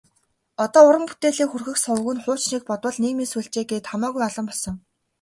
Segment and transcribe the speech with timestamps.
[0.63, 4.75] Одоо уран бүтээлээ хүргэх суваг нь хуучныг бодвол нийгмийн сүлжээ гээд хамаагүй олон болсон.